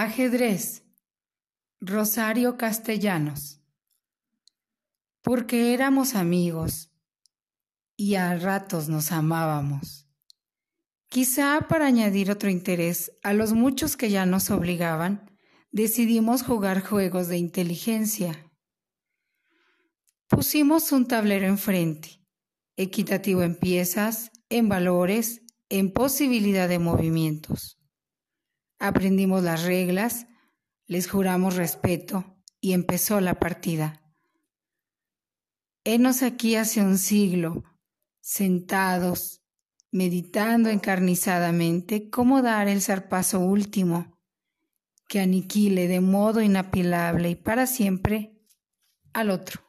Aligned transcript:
Ajedrez. 0.00 0.84
Rosario 1.80 2.56
Castellanos. 2.56 3.60
Porque 5.22 5.74
éramos 5.74 6.14
amigos 6.14 6.92
y 7.96 8.14
a 8.14 8.38
ratos 8.38 8.88
nos 8.88 9.10
amábamos. 9.10 10.06
Quizá 11.08 11.66
para 11.68 11.86
añadir 11.86 12.30
otro 12.30 12.48
interés 12.48 13.10
a 13.24 13.32
los 13.32 13.54
muchos 13.54 13.96
que 13.96 14.08
ya 14.08 14.24
nos 14.24 14.52
obligaban, 14.52 15.36
decidimos 15.72 16.44
jugar 16.44 16.80
juegos 16.80 17.26
de 17.26 17.38
inteligencia. 17.38 18.52
Pusimos 20.28 20.92
un 20.92 21.08
tablero 21.08 21.48
enfrente, 21.48 22.24
equitativo 22.76 23.42
en 23.42 23.56
piezas, 23.56 24.30
en 24.48 24.68
valores, 24.68 25.42
en 25.68 25.92
posibilidad 25.92 26.68
de 26.68 26.78
movimientos. 26.78 27.77
Aprendimos 28.78 29.42
las 29.42 29.64
reglas, 29.64 30.26
les 30.86 31.10
juramos 31.10 31.56
respeto 31.56 32.36
y 32.60 32.72
empezó 32.72 33.20
la 33.20 33.38
partida. 33.38 34.02
Henos 35.84 36.22
aquí 36.22 36.54
hace 36.56 36.80
un 36.80 36.98
siglo, 36.98 37.64
sentados, 38.20 39.42
meditando 39.90 40.68
encarnizadamente 40.68 42.10
cómo 42.10 42.42
dar 42.42 42.68
el 42.68 42.82
zarpazo 42.82 43.40
último 43.40 44.18
que 45.08 45.20
aniquile 45.20 45.88
de 45.88 46.00
modo 46.00 46.42
inapilable 46.42 47.30
y 47.30 47.34
para 47.34 47.66
siempre 47.66 48.38
al 49.12 49.30
otro. 49.30 49.67